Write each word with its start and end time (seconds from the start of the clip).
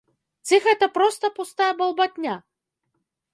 Ці 0.47 0.55
гэта 0.67 0.87
проста 0.95 1.31
пустая 1.37 1.67
балбатня? 1.83 2.35